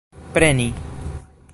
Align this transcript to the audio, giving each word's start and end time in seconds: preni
preni 0.33 0.67